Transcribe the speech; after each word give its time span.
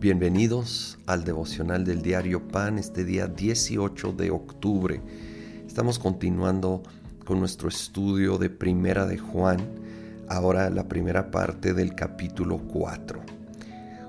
Bienvenidos 0.00 0.98
al 1.04 1.24
devocional 1.24 1.84
del 1.84 2.00
diario 2.00 2.48
Pan 2.48 2.78
este 2.78 3.04
día 3.04 3.26
18 3.26 4.12
de 4.12 4.30
octubre. 4.30 5.02
Estamos 5.66 5.98
continuando 5.98 6.82
con 7.26 7.38
nuestro 7.38 7.68
estudio 7.68 8.38
de 8.38 8.48
Primera 8.48 9.04
de 9.04 9.18
Juan, 9.18 9.58
ahora 10.26 10.70
la 10.70 10.88
primera 10.88 11.30
parte 11.30 11.74
del 11.74 11.94
capítulo 11.94 12.56
4. 12.56 13.20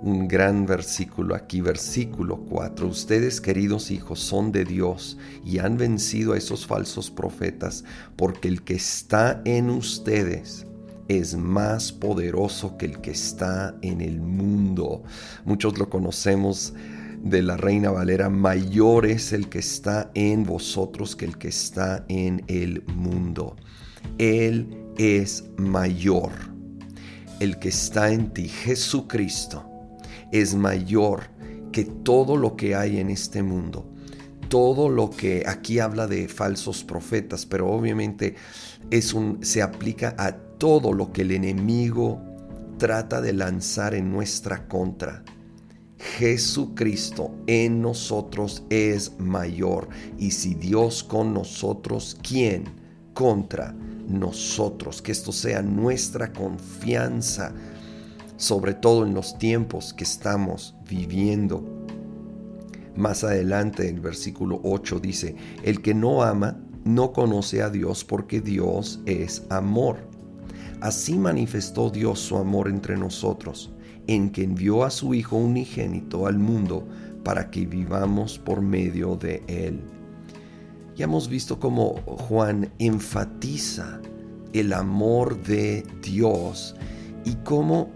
Un 0.00 0.26
gran 0.26 0.64
versículo 0.64 1.34
aquí, 1.34 1.60
versículo 1.60 2.38
4. 2.48 2.86
Ustedes, 2.88 3.42
queridos 3.42 3.90
hijos, 3.90 4.20
son 4.20 4.52
de 4.52 4.64
Dios 4.64 5.18
y 5.44 5.58
han 5.58 5.76
vencido 5.76 6.32
a 6.32 6.38
esos 6.38 6.66
falsos 6.66 7.10
profetas, 7.10 7.84
porque 8.16 8.48
el 8.48 8.62
que 8.62 8.76
está 8.76 9.42
en 9.44 9.68
ustedes 9.68 10.64
es 11.08 11.36
más 11.36 11.92
poderoso 11.92 12.76
que 12.76 12.86
el 12.86 13.00
que 13.00 13.10
está 13.10 13.76
en 13.82 14.00
el 14.00 14.20
mundo. 14.20 15.02
Muchos 15.44 15.78
lo 15.78 15.90
conocemos 15.90 16.74
de 17.22 17.42
la 17.42 17.56
Reina 17.56 17.90
Valera, 17.90 18.28
mayor 18.28 19.06
es 19.06 19.32
el 19.32 19.48
que 19.48 19.58
está 19.58 20.10
en 20.14 20.44
vosotros 20.44 21.16
que 21.16 21.24
el 21.24 21.38
que 21.38 21.48
está 21.48 22.04
en 22.08 22.44
el 22.48 22.84
mundo. 22.94 23.56
Él 24.18 24.92
es 24.98 25.44
mayor. 25.56 26.32
El 27.40 27.58
que 27.58 27.70
está 27.70 28.12
en 28.12 28.32
ti, 28.32 28.48
Jesucristo, 28.48 29.64
es 30.32 30.54
mayor 30.54 31.24
que 31.72 31.84
todo 31.84 32.36
lo 32.36 32.56
que 32.56 32.74
hay 32.74 32.98
en 32.98 33.10
este 33.10 33.42
mundo. 33.42 33.93
Todo 34.54 34.88
lo 34.88 35.10
que 35.10 35.42
aquí 35.48 35.80
habla 35.80 36.06
de 36.06 36.28
falsos 36.28 36.84
profetas, 36.84 37.44
pero 37.44 37.72
obviamente 37.72 38.36
es 38.88 39.12
un, 39.12 39.44
se 39.44 39.62
aplica 39.62 40.14
a 40.16 40.30
todo 40.30 40.92
lo 40.92 41.10
que 41.10 41.22
el 41.22 41.32
enemigo 41.32 42.22
trata 42.78 43.20
de 43.20 43.32
lanzar 43.32 43.96
en 43.96 44.12
nuestra 44.12 44.68
contra. 44.68 45.24
Jesucristo 45.98 47.34
en 47.48 47.82
nosotros 47.82 48.62
es 48.70 49.18
mayor. 49.18 49.88
Y 50.18 50.30
si 50.30 50.54
Dios 50.54 51.02
con 51.02 51.34
nosotros, 51.34 52.16
¿quién 52.22 52.62
contra 53.12 53.74
nosotros? 54.06 55.02
Que 55.02 55.10
esto 55.10 55.32
sea 55.32 55.62
nuestra 55.62 56.32
confianza, 56.32 57.52
sobre 58.36 58.74
todo 58.74 59.04
en 59.04 59.14
los 59.14 59.36
tiempos 59.36 59.92
que 59.92 60.04
estamos 60.04 60.76
viviendo. 60.88 61.83
Más 62.96 63.24
adelante 63.24 63.88
el 63.88 64.00
versículo 64.00 64.60
8 64.62 65.00
dice, 65.00 65.36
el 65.62 65.82
que 65.82 65.94
no 65.94 66.22
ama 66.22 66.60
no 66.84 67.12
conoce 67.12 67.62
a 67.62 67.70
Dios 67.70 68.04
porque 68.04 68.40
Dios 68.40 69.00
es 69.06 69.42
amor. 69.48 69.96
Así 70.80 71.18
manifestó 71.18 71.90
Dios 71.90 72.20
su 72.20 72.36
amor 72.36 72.68
entre 72.68 72.96
nosotros, 72.96 73.72
en 74.06 74.30
que 74.30 74.44
envió 74.44 74.84
a 74.84 74.90
su 74.90 75.14
Hijo 75.14 75.36
unigénito 75.36 76.26
al 76.26 76.38
mundo 76.38 76.86
para 77.24 77.50
que 77.50 77.66
vivamos 77.66 78.38
por 78.38 78.60
medio 78.60 79.16
de 79.16 79.42
Él. 79.48 79.80
Ya 80.94 81.04
hemos 81.04 81.28
visto 81.28 81.58
cómo 81.58 81.94
Juan 82.06 82.70
enfatiza 82.78 84.00
el 84.52 84.72
amor 84.72 85.42
de 85.42 85.84
Dios 86.00 86.76
y 87.24 87.34
cómo 87.36 87.90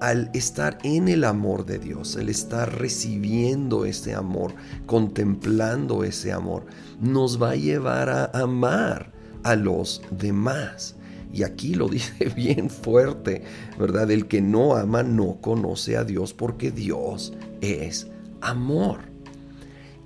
al 0.00 0.30
estar 0.34 0.78
en 0.82 1.08
el 1.08 1.24
amor 1.24 1.64
de 1.64 1.78
Dios, 1.78 2.16
al 2.16 2.28
estar 2.28 2.78
recibiendo 2.78 3.84
ese 3.84 4.14
amor, 4.14 4.54
contemplando 4.86 6.04
ese 6.04 6.32
amor, 6.32 6.66
nos 7.00 7.40
va 7.40 7.50
a 7.50 7.56
llevar 7.56 8.08
a 8.10 8.26
amar 8.34 9.12
a 9.42 9.56
los 9.56 10.02
demás. 10.10 10.96
Y 11.32 11.42
aquí 11.42 11.74
lo 11.74 11.88
dice 11.88 12.26
bien 12.36 12.70
fuerte, 12.70 13.42
¿verdad? 13.78 14.10
El 14.10 14.26
que 14.26 14.40
no 14.40 14.76
ama 14.76 15.02
no 15.02 15.40
conoce 15.40 15.96
a 15.96 16.04
Dios 16.04 16.34
porque 16.34 16.70
Dios 16.70 17.32
es 17.60 18.08
amor. 18.40 19.00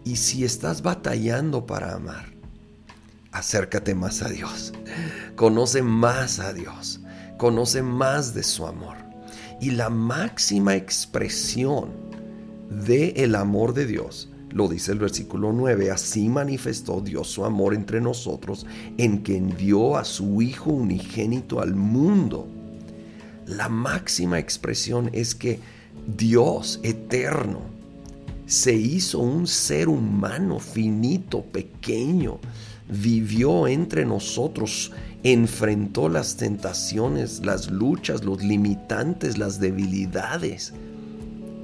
Y 0.05 0.17
si 0.17 0.45
estás 0.45 0.83
batallando 0.83 1.67
para 1.67 1.95
amar, 1.95 2.27
acércate 3.33 3.95
más 3.95 4.23
a 4.23 4.29
Dios. 4.29 4.73
Conoce 5.37 5.83
más 5.83 6.39
a 6.39 6.55
Dios. 6.55 7.01
Conoce 7.37 7.83
más 7.83 8.35
de 8.35 8.43
su 8.43 8.67
amor 8.67 9.10
y 9.61 9.71
la 9.71 9.91
máxima 9.91 10.75
expresión 10.75 11.91
de 12.71 13.11
el 13.17 13.35
amor 13.35 13.75
de 13.75 13.87
Dios, 13.87 14.31
lo 14.53 14.69
dice 14.69 14.93
el 14.93 14.99
versículo 14.99 15.53
9, 15.53 15.91
así 15.91 16.29
manifestó 16.29 17.01
Dios 17.01 17.29
su 17.29 17.45
amor 17.45 17.75
entre 17.75 18.01
nosotros 18.01 18.67
en 18.99 19.23
que 19.23 19.37
envió 19.37 19.97
a 19.97 20.05
su 20.05 20.43
Hijo 20.43 20.71
unigénito 20.71 21.61
al 21.61 21.75
mundo. 21.75 22.49
La 23.47 23.69
máxima 23.69 24.39
expresión 24.39 25.11
es 25.13 25.35
que 25.35 25.61
Dios 26.07 26.81
eterno 26.83 27.61
se 28.47 28.75
hizo 28.75 29.21
un 29.21 29.47
ser 29.47 29.89
humano 29.89 30.59
finito, 30.59 31.43
pequeño, 31.43 32.41
vivió 32.89 33.69
entre 33.69 34.05
nosotros, 34.05 34.91
enfrentó 35.23 36.09
las 36.09 36.37
tentaciones, 36.37 37.45
las 37.45 37.71
luchas, 37.71 38.25
los 38.25 38.43
limitantes, 38.43 39.39
las 39.39 39.61
debilidades 39.61 40.73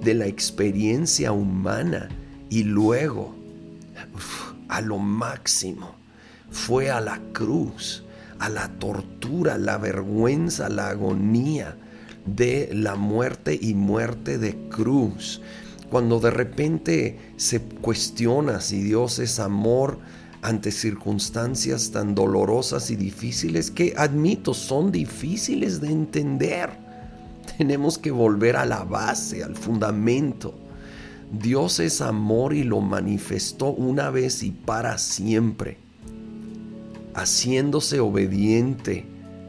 de 0.02 0.14
la 0.14 0.26
experiencia 0.26 1.32
humana 1.32 2.08
y 2.50 2.64
luego 2.64 3.34
a 4.68 4.80
lo 4.80 4.98
máximo 4.98 5.94
fue 6.50 6.90
a 6.90 7.00
la 7.00 7.20
cruz, 7.32 8.04
a 8.38 8.48
la 8.48 8.68
tortura, 8.78 9.58
la 9.58 9.78
vergüenza, 9.78 10.68
la 10.68 10.88
agonía 10.88 11.76
de 12.26 12.70
la 12.72 12.96
muerte 12.96 13.58
y 13.60 13.74
muerte 13.74 14.38
de 14.38 14.56
cruz. 14.68 15.40
Cuando 15.90 16.18
de 16.20 16.30
repente 16.30 17.32
se 17.36 17.60
cuestiona 17.60 18.60
si 18.60 18.82
Dios 18.82 19.18
es 19.18 19.38
amor, 19.38 19.98
ante 20.46 20.70
circunstancias 20.70 21.90
tan 21.90 22.14
dolorosas 22.14 22.92
y 22.92 22.96
difíciles 22.96 23.72
que 23.72 23.94
admito 23.96 24.54
son 24.54 24.92
difíciles 24.92 25.80
de 25.80 25.88
entender. 25.88 26.70
Tenemos 27.58 27.98
que 27.98 28.12
volver 28.12 28.54
a 28.54 28.64
la 28.64 28.84
base, 28.84 29.42
al 29.42 29.56
fundamento. 29.56 30.54
Dios 31.32 31.80
es 31.80 32.00
amor 32.00 32.54
y 32.54 32.62
lo 32.62 32.80
manifestó 32.80 33.70
una 33.72 34.10
vez 34.10 34.44
y 34.44 34.52
para 34.52 34.98
siempre, 34.98 35.78
haciéndose 37.12 37.98
obediente 37.98 39.04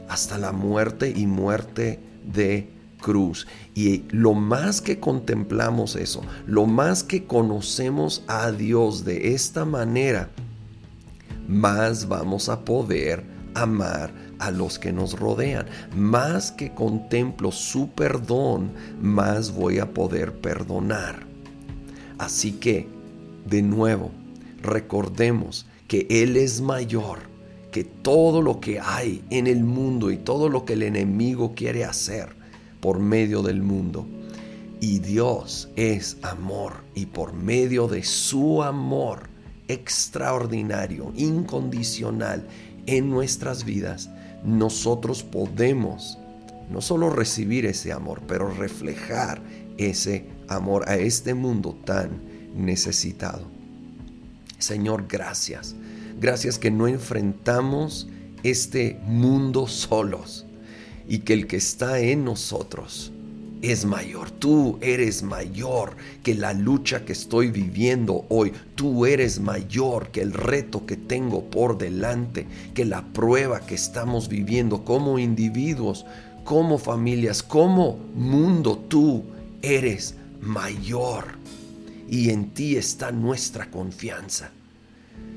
hasta 0.09 0.39
la 0.39 0.51
muerte 0.51 1.13
y 1.15 1.27
muerte 1.27 1.99
de 2.25 2.71
cruz. 2.99 3.45
Y 3.75 4.05
lo 4.09 4.33
más 4.33 4.81
que 4.81 4.99
contemplamos 4.99 5.95
eso, 5.95 6.23
lo 6.47 6.65
más 6.65 7.03
que 7.03 7.25
conocemos 7.25 8.23
a 8.25 8.51
Dios 8.51 9.05
de 9.05 9.35
esta 9.35 9.63
manera, 9.63 10.31
más 11.47 12.07
vamos 12.07 12.49
a 12.49 12.63
poder 12.63 13.23
amar 13.53 14.11
a 14.39 14.51
los 14.51 14.79
que 14.79 14.91
nos 14.91 15.19
rodean. 15.19 15.65
Más 15.95 16.51
que 16.51 16.73
contemplo 16.73 17.51
su 17.51 17.89
perdón, 17.89 18.71
más 19.01 19.51
voy 19.51 19.79
a 19.79 19.93
poder 19.93 20.33
perdonar. 20.33 21.25
Así 22.17 22.53
que, 22.53 22.87
de 23.45 23.61
nuevo, 23.61 24.11
recordemos 24.61 25.65
que 25.87 26.07
Él 26.09 26.37
es 26.37 26.61
mayor 26.61 27.19
que 27.71 27.83
todo 27.83 28.41
lo 28.41 28.59
que 28.59 28.79
hay 28.79 29.23
en 29.29 29.47
el 29.47 29.63
mundo 29.63 30.11
y 30.11 30.17
todo 30.17 30.49
lo 30.49 30.65
que 30.65 30.73
el 30.73 30.83
enemigo 30.83 31.53
quiere 31.55 31.85
hacer 31.85 32.29
por 32.79 32.99
medio 32.99 33.41
del 33.41 33.61
mundo. 33.61 34.07
Y 34.79 34.99
Dios 34.99 35.69
es 35.75 36.17
amor 36.21 36.83
y 36.93 37.07
por 37.07 37.33
medio 37.33 37.87
de 37.87 38.03
su 38.03 38.63
amor, 38.63 39.29
extraordinario, 39.67 41.11
incondicional 41.15 42.47
en 42.85 43.09
nuestras 43.09 43.65
vidas, 43.65 44.09
nosotros 44.43 45.23
podemos 45.23 46.17
no 46.69 46.81
solo 46.81 47.09
recibir 47.09 47.65
ese 47.65 47.91
amor, 47.91 48.21
pero 48.27 48.49
reflejar 48.49 49.41
ese 49.77 50.25
amor 50.47 50.89
a 50.89 50.95
este 50.95 51.33
mundo 51.33 51.77
tan 51.85 52.21
necesitado. 52.55 53.45
Señor, 54.57 55.05
gracias. 55.07 55.75
Gracias 56.19 56.57
que 56.57 56.71
no 56.71 56.87
enfrentamos 56.87 58.07
este 58.43 58.99
mundo 59.05 59.67
solos 59.67 60.45
y 61.07 61.19
que 61.19 61.33
el 61.33 61.47
que 61.47 61.57
está 61.57 61.99
en 61.99 62.25
nosotros 62.25 63.11
es 63.61 63.85
mayor, 63.85 64.31
tú 64.31 64.77
eres 64.81 65.23
mayor 65.23 65.95
que 66.23 66.35
la 66.35 66.53
lucha 66.53 67.05
que 67.05 67.13
estoy 67.13 67.49
viviendo 67.49 68.25
hoy, 68.29 68.53
tú 68.75 69.05
eres 69.05 69.39
mayor 69.39 70.09
que 70.09 70.21
el 70.21 70.33
reto 70.33 70.85
que 70.85 70.97
tengo 70.97 71.45
por 71.45 71.77
delante, 71.77 72.47
que 72.73 72.85
la 72.85 73.01
prueba 73.01 73.61
que 73.61 73.75
estamos 73.75 74.29
viviendo 74.29 74.83
como 74.83 75.19
individuos, 75.19 76.05
como 76.43 76.77
familias, 76.77 77.43
como 77.43 77.97
mundo, 78.15 78.77
tú 78.87 79.23
eres 79.61 80.15
mayor 80.41 81.37
y 82.07 82.29
en 82.29 82.51
ti 82.51 82.77
está 82.77 83.11
nuestra 83.11 83.69
confianza. 83.69 84.51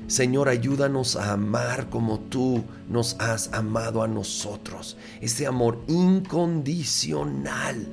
Señor, 0.07 0.49
ayúdanos 0.49 1.15
a 1.15 1.31
amar 1.31 1.89
como 1.89 2.19
tú 2.19 2.63
nos 2.89 3.15
has 3.19 3.53
amado 3.53 4.03
a 4.03 4.07
nosotros. 4.07 4.97
Ese 5.21 5.47
amor 5.47 5.83
incondicional 5.87 7.87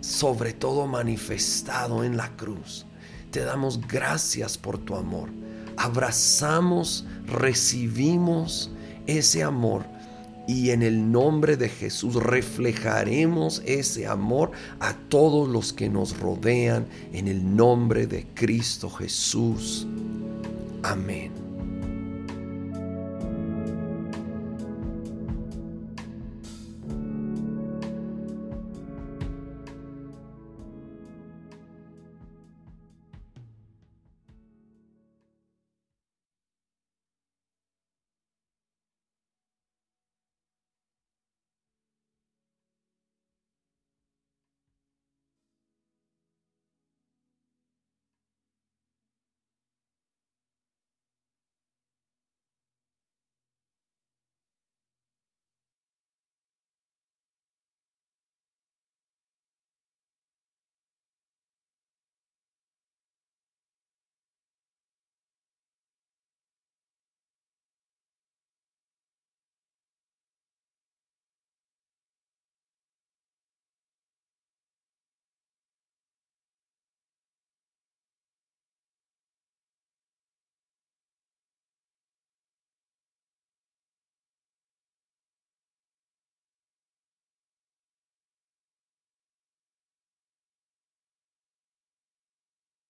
sobre 0.00 0.52
todo 0.52 0.86
manifestado 0.86 2.04
en 2.04 2.16
la 2.16 2.34
cruz. 2.36 2.86
Te 3.30 3.40
damos 3.40 3.80
gracias 3.86 4.58
por 4.58 4.78
tu 4.78 4.96
amor. 4.96 5.30
Abrazamos, 5.76 7.06
recibimos 7.26 8.70
ese 9.06 9.42
amor 9.42 9.84
y 10.46 10.70
en 10.70 10.82
el 10.82 11.12
nombre 11.12 11.56
de 11.56 11.68
Jesús 11.68 12.16
reflejaremos 12.16 13.62
ese 13.64 14.06
amor 14.06 14.50
a 14.80 14.94
todos 14.94 15.48
los 15.48 15.72
que 15.72 15.88
nos 15.88 16.18
rodean 16.18 16.86
en 17.12 17.28
el 17.28 17.56
nombre 17.56 18.06
de 18.06 18.26
Cristo 18.34 18.90
Jesús. 18.90 19.86
Amén. 20.82 21.39